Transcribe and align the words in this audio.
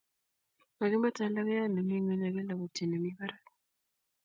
Makimetoi 0.77 1.33
logoiyat 1.35 1.71
ne 1.71 1.81
mi 1.87 1.95
ngweny 1.99 2.23
ak 2.27 2.33
kelabatyi 2.35 2.83
ne 2.87 2.97
mi 3.03 3.11
barak 3.17 3.43